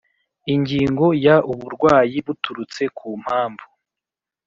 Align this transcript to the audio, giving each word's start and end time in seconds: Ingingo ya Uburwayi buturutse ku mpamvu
Ingingo 0.53 1.05
ya 1.25 1.35
Uburwayi 1.51 2.17
buturutse 2.25 2.83
ku 2.97 3.07
mpamvu 3.23 3.67